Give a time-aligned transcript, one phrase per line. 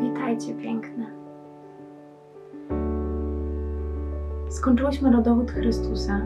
[0.00, 1.06] Witajcie piękne.
[4.48, 6.20] Skończyłyśmy rodowód Chrystusa.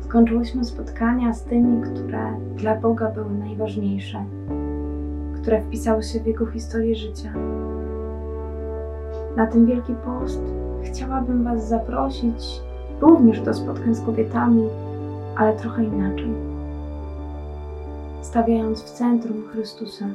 [0.00, 4.24] Skończyłyśmy spotkania z tymi, które dla Boga były najważniejsze,
[5.40, 7.32] które wpisały się w Jego historię życia.
[9.36, 10.42] Na ten Wielki Post
[10.82, 12.62] chciałabym Was zaprosić
[13.00, 14.68] również do spotkań z kobietami,
[15.36, 16.49] ale trochę inaczej.
[18.22, 20.06] Stawiając w centrum Chrystusa,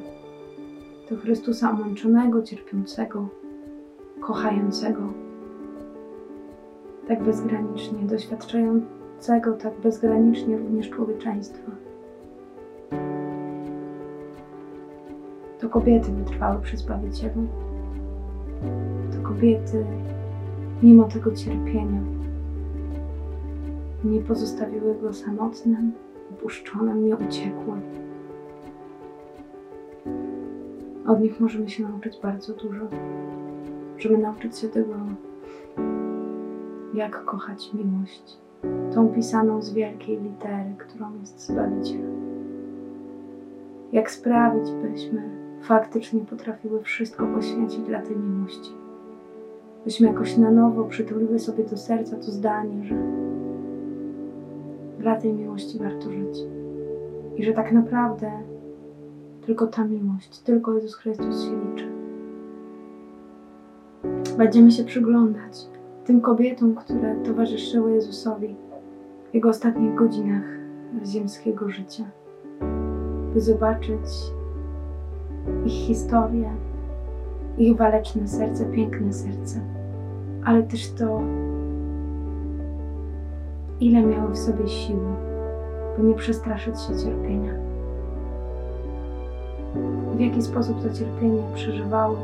[1.09, 3.27] to Chrystusa omęczonego, cierpiącego,
[4.19, 5.01] kochającego,
[7.07, 11.71] tak bezgranicznie, doświadczającego tak bezgranicznie również człowieczeństwa.
[15.59, 17.47] To kobiety wytrwały przy Zbawicielu.
[19.11, 19.85] To kobiety,
[20.83, 22.01] mimo tego cierpienia,
[24.03, 25.91] nie pozostawiły go samotnym,
[26.45, 27.73] opuszczonym, nie uciekły.
[31.07, 32.85] Od nich możemy się nauczyć bardzo dużo.
[33.93, 34.93] Możemy nauczyć się tego,
[36.93, 38.37] jak kochać miłość,
[38.93, 42.01] tą pisaną z wielkiej litery, którą jest Zbawiciel.
[43.91, 45.21] Jak sprawić, byśmy
[45.61, 48.71] faktycznie potrafiły wszystko poświęcić dla tej miłości.
[49.85, 52.95] Byśmy jakoś na nowo przytuliły sobie do serca to zdanie, że
[55.05, 56.37] dla tej miłości warto żyć.
[57.37, 58.31] I że tak naprawdę
[59.45, 61.87] tylko ta miłość, tylko Jezus Chrystus się liczy.
[64.37, 65.67] Będziemy się przyglądać
[66.05, 68.55] tym kobietom, które towarzyszyły Jezusowi
[69.31, 70.43] w Jego ostatnich godzinach
[71.05, 72.03] ziemskiego życia,
[73.33, 74.05] by zobaczyć
[75.65, 76.49] ich historię,
[77.57, 79.59] ich waleczne serce, piękne serce,
[80.45, 81.21] ale też to,
[83.85, 85.13] ile miały w sobie siły,
[85.97, 87.53] by nie przestraszyć się cierpienia.
[90.15, 92.17] W jaki sposób to cierpienie przeżywały,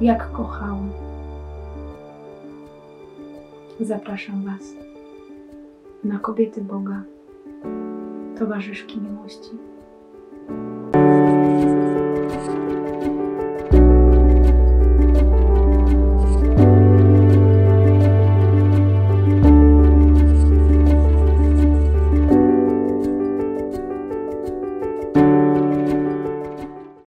[0.00, 0.80] jak kochały.
[3.80, 4.74] Zapraszam Was
[6.04, 7.02] na kobiety Boga,
[8.38, 9.50] towarzyszki miłości.